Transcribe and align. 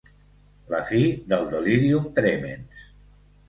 La 0.75 0.79
fi 0.87 1.03
del 1.35 1.47
delírium 1.53 2.11
trèmens. 2.19 2.85